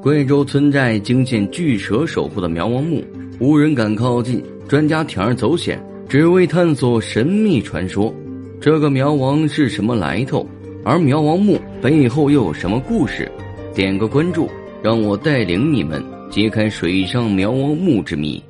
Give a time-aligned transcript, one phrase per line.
[0.00, 3.04] 贵州村寨惊现巨蛇守护的苗王墓，
[3.40, 4.40] 无人敢靠近。
[4.68, 8.14] 专家铤而走险，只为探索神秘传说。
[8.60, 10.46] 这个苗王是什么来头？
[10.84, 13.28] 而苗王墓背后又有什么故事？
[13.74, 14.48] 点个关注，
[14.82, 18.40] 让我带领你们揭开水上苗王墓之谜。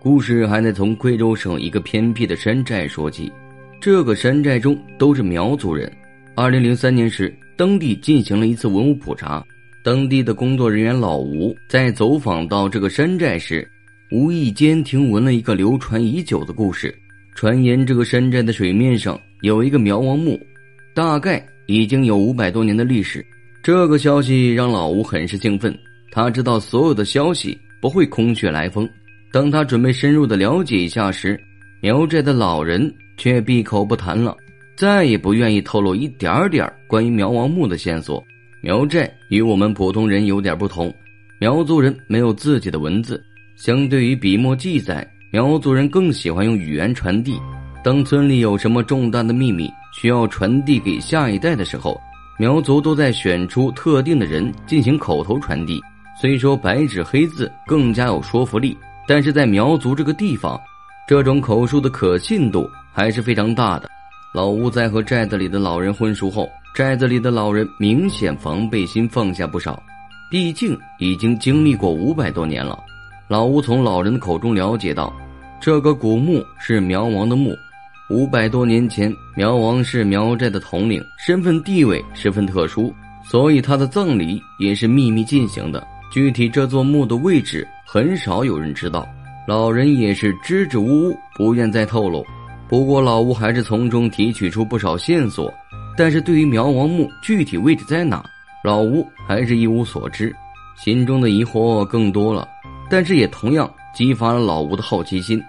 [0.00, 3.30] 故事还得从贵州省一个偏僻的山寨说起。
[3.78, 5.92] 这个山寨中都是苗族人。
[6.34, 9.44] 二零零三年时，当地进行了一次文物普查，
[9.88, 13.66] 当地的工作人员老吴在走访到这个山寨时。
[14.10, 16.94] 无意间听闻了一个流传已久的故事，
[17.34, 20.38] 传言这个山寨的水面上有一个苗王墓，
[20.92, 23.24] 大概已经有五百多年的历史。
[23.62, 25.74] 这个消息让老吴很是兴奋，
[26.10, 28.86] 他知道所有的消息不会空穴来风。
[29.32, 31.40] 当他准备深入的了解一下时，
[31.80, 34.36] 苗寨的老人却闭口不谈了，
[34.76, 38.22] 再也不愿意透露一点点关于苗王墓的线索。
[38.60, 40.92] 苗寨与我们普通人有点不同，
[41.38, 43.22] 苗族人没有自己的文字。
[43.56, 47.38] 相对于笔墨记载，苗族人更喜欢用语言传递。
[47.84, 52.00] 当村里有什么重大的秘密需要传递给下一代的时候，
[52.38, 55.80] 苗族都在选出特定的人进行口头传递。
[56.20, 60.60] 虽说白纸黑字更加有说服力，但是在苗族这个地方，
[61.06, 61.80] 这种口述。
[61.80, 63.88] 的可信度还是非常大的。
[64.34, 69.82] 老吴在和寨子里的老人混熟后，寨子里的老人明显防备心放下不少，
[70.30, 72.78] 毕竟已经经历过五百多年了。
[73.26, 75.10] 老吴从老人的口中了解到，
[75.60, 77.56] 这个古墓是苗王的墓。
[78.10, 85.86] 五百多年前，苗王是苗寨的统领，身份地位十分特殊，所以他的葬礼也是秘密进行的。
[86.10, 89.06] 具体这座墓的位置，很少有人知道。
[89.46, 92.24] 老人也是支支吾吾，不愿再透露。
[92.68, 95.52] 不过，老吴还是从中提取出不少线索。
[95.96, 98.22] 但是对于苗王墓具体位置在哪，
[98.62, 100.34] 老吴还是一无所知，
[100.76, 102.46] 心中的疑惑更多了。
[102.90, 105.42] 但是也同样激发了老吴的好奇心，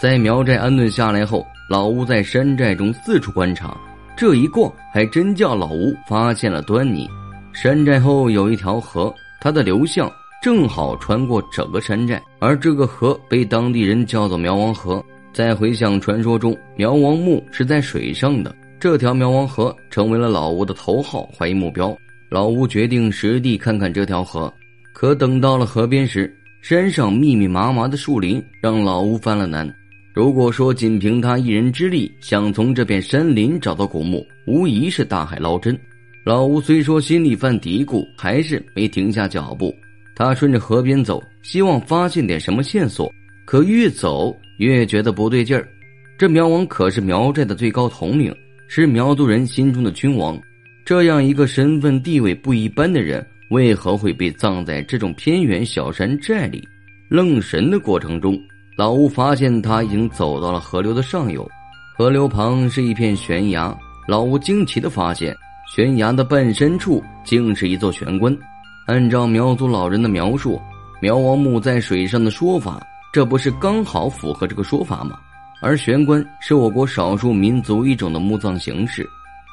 [0.00, 3.76] 在苗寨安顿下来后，老吴在山寨中四处观察，
[4.16, 7.08] 这一逛还真叫老吴发现了端倪。
[7.52, 10.10] 山寨后有一条河，它的流向
[10.42, 15.02] 正好穿过整个山寨，而这个河被当地人叫做苗王河。
[15.36, 21.94] 再回想传说中苗王墓是在水上的，这条苗王河成为了老吴的头号怀疑目标。
[22.30, 24.50] 老吴决定实地看看这条河，
[24.94, 26.34] 可等到了河边时。
[26.62, 29.70] 山上密密麻麻的树林让老吴犯了难。
[30.14, 35.78] 如果说仅凭他一人之力想从这片山林找到古墓，无疑是大海捞针。
[36.24, 39.70] 老吴虽说心里犯嘀咕，还是没停下脚步。
[40.14, 43.12] 他顺着河边走，希望发现点什么线索。
[43.44, 45.68] 可越走越觉得不对劲儿。
[46.18, 48.34] 这苗王可是苗寨的最高统领，
[48.68, 50.40] 是苗族人心中的君王。
[50.84, 53.26] 这样一个身份地位不一般的人。
[53.50, 56.66] 为何会被葬在这种偏远小山寨里？
[57.08, 58.36] 愣神的过程中，
[58.76, 61.48] 老吴发现他已经走到了河流的上游。
[61.96, 63.72] 河流旁是一片悬崖，
[64.08, 65.32] 老吴惊奇的发现，
[65.72, 68.36] 悬崖的半深处竟是一座悬棺。
[68.88, 70.60] 按照苗族老人的描述，
[71.00, 72.84] 苗王墓在水上的说法，
[73.16, 75.18] 这不是刚好符合这个说法吗？
[75.62, 79.08] 而悬棺是我国少数民族一种的墓葬形式，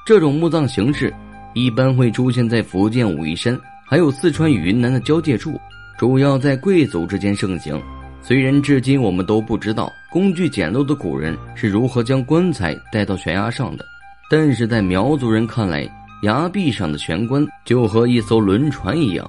[0.05, 1.13] 这种墓葬形式
[1.53, 3.57] 一般会出现在福建武夷山。
[3.85, 5.57] 还有四川与云南的交界处，
[5.97, 7.81] 主要在贵族之间盛行。
[8.21, 13.85] 虽然至今我们都不知道工具简陋的古人是如何将棺材带到悬崖上的，
[14.29, 15.89] 但是在苗族人看来，
[16.23, 19.25] 崖壁上的悬棺就和一艘轮船一样，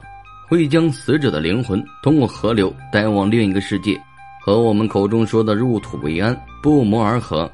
[0.49, 3.97] 会将死者的灵魂通过河流带往另一个世界，
[4.45, 7.51] 和我们口中说的入土为安不谋而合。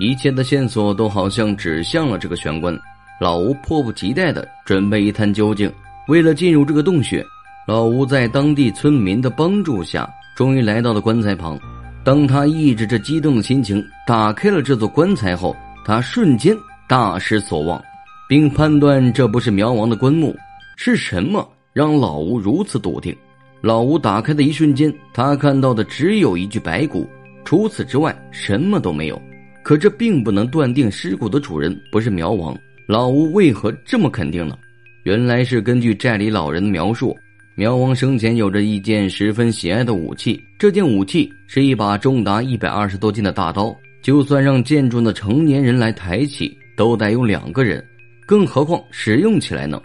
[0.00, 2.76] 一切的线索都好像指向了这个悬棺。
[3.20, 5.72] 老吴迫不及待地准备一探究竟。
[6.08, 7.24] 为了进入这个洞穴，
[7.68, 11.56] 老吴在当地村民的帮助下，终于来到了棺材旁。
[12.02, 15.54] 当他抑制着激动的心情，打开了这座棺材后，
[15.84, 16.56] 他瞬间
[16.88, 17.80] 大失所望，
[18.28, 20.34] 并判断这不是苗王的棺木。
[20.76, 23.16] 是什么让老吴如此笃定？
[23.62, 27.08] 老吴打开的一瞬间，他看到的只有一具白骨，
[27.44, 29.22] 除此之外什么都没有。
[29.62, 32.58] 可这并不能断定尸骨的主人不是苗王。
[32.88, 34.58] 老吴为何这么肯定呢？
[35.04, 37.16] 原来是根据寨里老人的描述，
[37.54, 40.42] 苗王生前有着一件十分喜爱的武器。
[40.58, 43.72] 这件武器是一把重达一百二十多斤的大刀，
[44.02, 47.84] 就算让健壮的成年人来抬起，都得用两个人，
[48.26, 49.80] 更何况使用起来呢？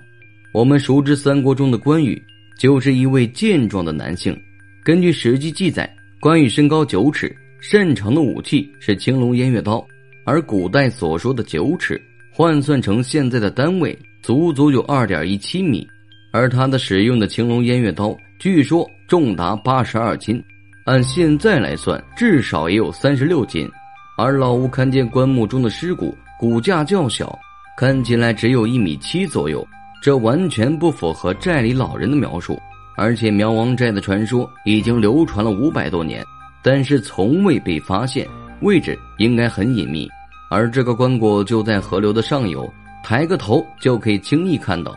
[0.52, 2.20] 我们熟知三国中的关羽，
[2.58, 4.38] 就是一位健壮的男性。
[4.84, 5.90] 根据《史记》记载，
[6.20, 9.86] 关羽身高九尺，擅长的武器是青龙偃月刀，
[10.26, 12.02] 而古代所说的九尺，
[12.32, 13.98] 换算成现在的单位。
[14.24, 15.88] 足足有二点一七米，
[16.34, 20.44] 而他的使用的青龙偃月刀，据说重达八十二斤，
[20.84, 23.70] 按现在来算，至少也有三十六斤。
[24.18, 27.40] 而老吴看见棺木中的尸骨，骨架较小，
[27.78, 29.66] 看起来只有一米七左右，
[30.08, 32.58] 这完全不符合寨里老人的描述。
[32.96, 36.24] 而且苗王寨的传说已经流传了五百多年，
[36.64, 38.26] 但是从未被发现，
[38.62, 40.08] 位置应该很隐秘。
[40.50, 42.74] 而这个棺椁就在河流的上游，
[43.04, 44.96] 抬个头就可以轻易看到。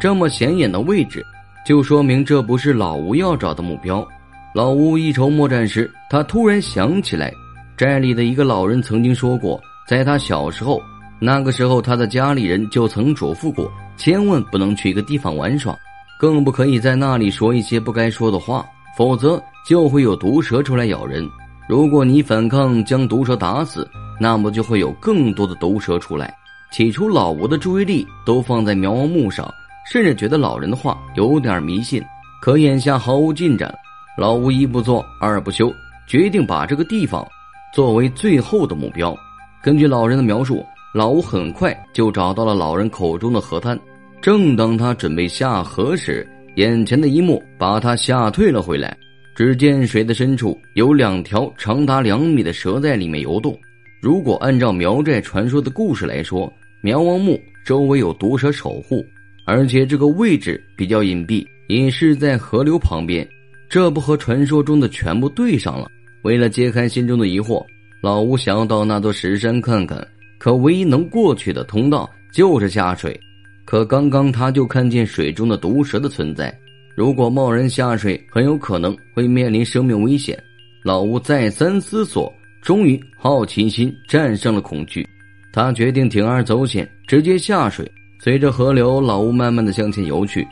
[0.00, 1.26] 这么显眼的位置，
[1.66, 4.06] 就说明这不是老吴要找的目标。
[4.54, 7.34] 老吴一筹莫展时，他突然想起来。
[7.76, 10.80] 寨里的一个老人曾经说过，在他小时候，
[11.18, 13.68] 那个时候他的家里人就曾嘱咐过，
[14.02, 15.78] 千万不能去一个地方玩耍，
[16.18, 18.66] 更不可以在那里说一些不该说的话，
[18.96, 21.24] 否则就会有毒蛇出来咬人。
[21.68, 23.88] 如果你反抗将毒蛇打死，
[24.18, 26.36] 那么就会有更多的毒蛇出来。
[26.72, 29.48] 起初，老吴的注意力都放在苗王墓上，
[29.88, 32.02] 甚至觉得老人的话有点迷信。
[32.40, 33.72] 可眼下毫无进展，
[34.18, 35.72] 老吴一不做二不休，
[36.08, 37.24] 决定把这个地方。
[37.72, 39.16] 作为最后的目标，
[39.62, 43.78] 根据老人的描述，老吴很快就找到了老人口中的河滩。
[44.22, 46.24] 正当他准备下河时，
[46.54, 48.96] 眼前的一幕把他吓退了回来。
[49.34, 53.58] 只见水的深处有两条长达两米的蛇在里面游动。
[54.00, 56.52] 如果按照苗寨传说的故事来说，
[56.82, 59.04] 苗王墓周围有毒蛇守护，
[59.44, 63.26] 而且这个位置比较隐蔽，也是在河流旁边，
[63.68, 65.90] 这不和传说中的全部对上了？
[66.22, 67.64] 为了揭开心中的疑惑，
[68.00, 70.06] 老吴想要到那座石山看看。
[70.38, 73.18] 可唯一能过去的通道就是下水。
[73.64, 76.52] 可刚刚他就看见水中的毒蛇的存在，
[76.94, 80.36] 如果贸然下水，很有可能会面临生命危险。
[80.82, 85.08] 老吴再三思索，终于好奇心战胜了恐惧，
[85.52, 87.90] 他决定铤而走险，直接下水。
[88.18, 90.46] 随着河流，老吴慢慢的向前游去。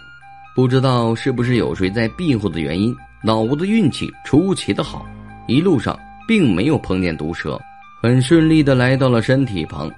[0.55, 5.07] 不知道是不是有谁在庇护的原因，老吴的运气出奇的好。
[5.47, 7.61] 一路上并没有碰见毒蛇，
[8.03, 9.91] 很顺利的来到了山体旁，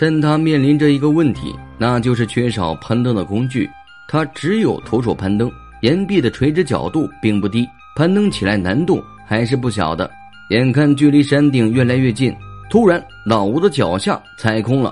[0.00, 3.68] 但他面临着一个问题，那就是缺少攀登的工具。
[4.08, 5.52] 他只有徒手攀登，
[5.82, 10.10] 岩壁的垂直角度并不低，攀登起来难度还是不小的。
[10.48, 12.34] 眼看距离山顶越来越近，
[12.70, 14.90] 突然老吴的脚下踩空了，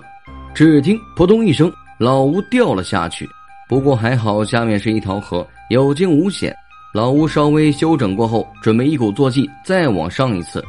[0.55, 3.27] 只听扑通一声，老吴掉了下去。
[3.67, 6.55] 不过还好，下面是一条河，有惊无险。
[6.93, 10.63] 老吴稍微休整过后，准备一鼓作气再往上一次。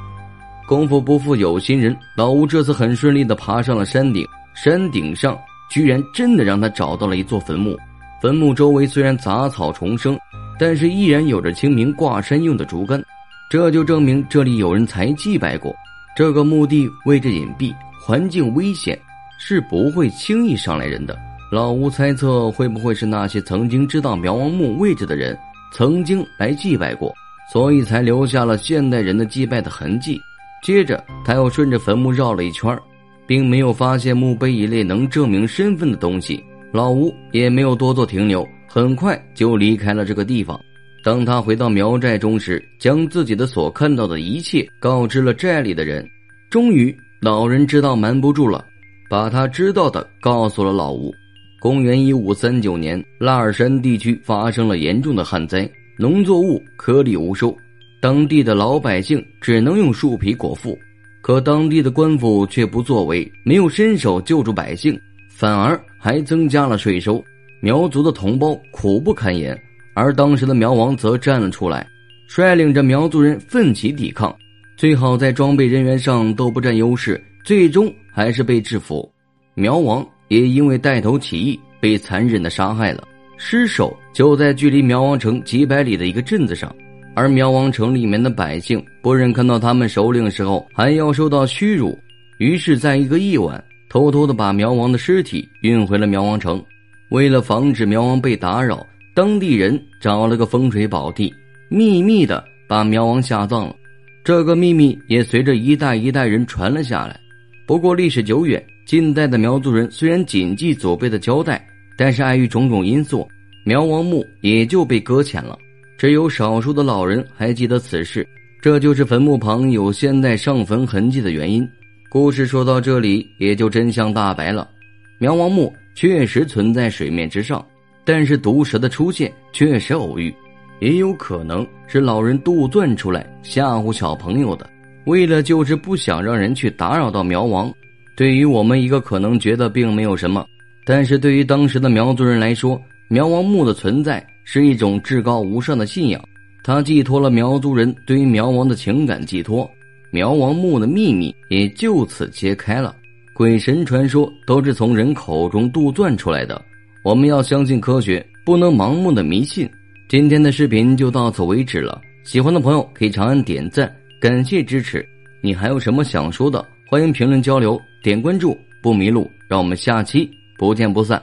[0.69, 4.23] 功夫不负有心人，老吴这次很顺利的爬上了山顶。
[4.53, 5.35] 山顶上
[5.67, 7.75] 居然真的让他找到了一座坟墓。
[8.21, 10.15] 坟墓周围虽然杂草丛生，
[10.59, 13.03] 但是依然有着清明挂山用的竹竿，
[13.49, 15.75] 这就证明这里有人才祭拜过。
[16.15, 18.95] 这个墓地位置隐蔽，环境危险，
[19.39, 21.17] 是不会轻易上来人的。
[21.51, 25.35] 老吴猜测，会不会是那些曾经知道苗王墓位置的人？
[25.73, 27.11] 曾经来祭拜过，
[27.51, 30.21] 所以才留下了现代人的祭拜的痕迹。
[30.61, 32.77] 接着，他又顺着坟墓绕了一圈，
[33.25, 36.43] 并没有发现墓碑一类能证明身份的东西。
[36.71, 40.59] 老吴也没有多做停留，很快就离开了这个地方。
[41.03, 46.07] 当他回到苗寨中时，将自己的所看到的一切告知了寨里的人。
[46.49, 48.65] 终于，老人知道瞒不住了，
[49.09, 51.11] 把他知道的告诉了老吴。
[51.59, 57.55] 公元一五三九年，拉尔山地区发生了严重的旱灾，农作物颗粒无收，
[58.01, 60.77] 当地的老百姓只能用树皮果腹。
[61.21, 67.23] 可当地的官府却不作为，没有伸手救助百姓，反而还增加了税收。
[67.61, 69.59] 苗族的同胞苦不堪言，
[69.93, 71.85] 而当时的苗王则站了出来，
[72.27, 74.35] 率领着苗族人奋起抵抗。
[74.77, 79.11] 最好在装备人员上都不占优势，最终还是被制服。
[79.53, 80.05] 苗王。
[80.29, 83.03] 也因为带头起义被残忍的杀害了，
[83.35, 86.71] 尸首就在距离苗王城几百里的一个镇子上，
[87.13, 91.97] 而苗王城里面的百姓不忍看到他们首领时候还要受到屈辱，
[92.37, 96.63] 于是在一个夜晚偷偷的把苗王的尸体运回了苗王城。
[97.09, 101.33] 为了防止苗王被打扰，当地人找了个风水宝地，
[101.69, 103.75] 秘密的把苗王下葬了。
[104.23, 107.19] 这个秘密也随着一代一代人传了下来。
[107.65, 108.63] 不过历史久远。
[108.85, 111.63] 近代的苗族人虽然谨记祖辈的交代，
[111.95, 113.27] 但是碍于种种因素，
[113.63, 115.55] 苗王墓也就被搁浅了。
[115.99, 118.25] 只有少数的老人还记得此事，
[118.61, 121.69] 这就是坟墓旁有现代上坟痕迹的原因。
[122.09, 124.69] 故事说到这里，也就真相大白了。
[125.17, 127.63] 苗王墓确实存在水面之上，
[128.05, 130.33] 但是毒蛇的出现确实偶遇，
[130.79, 134.69] 也有可能是老人杜撰出来吓唬小朋友的，
[135.03, 137.69] 为了就是不想让人去打扰到苗王。
[138.15, 140.45] 对于我们一个可能觉得并没有什么，
[140.85, 146.19] 但是对于当时的苗族人来说，苗王墓的存在是一种至高无上的信仰，
[146.63, 149.69] 它寄托了苗族人对于苗王的情感寄托。
[150.09, 152.95] 苗王墓的秘密也就此揭开了。
[153.31, 156.59] 鬼神传说都是从人口中杜撰出来的，
[157.03, 159.69] 我们要相信科学，不能盲目的迷信。
[160.07, 165.07] 今天的视频就到此为止了，喜欢的朋友可以长按点赞，感谢支持。
[165.41, 166.67] 你还有什么想说的？
[166.87, 169.29] 欢迎评论交流，点关注不迷路。
[169.47, 170.27] 让我们下期
[170.57, 171.21] 不见不散。